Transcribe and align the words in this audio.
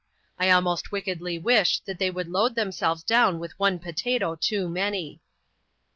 I 0.39 0.49
almost 0.49 0.91
wickedly 0.91 1.37
wished 1.37 1.85
that 1.85 1.99
they 1.99 2.09
would 2.09 2.27
load 2.27 2.55
themselves 2.55 3.03
down 3.03 3.37
with 3.37 3.51
one 3.59 3.77
potato 3.77 4.35
too 4.35 4.67
many. 4.67 5.21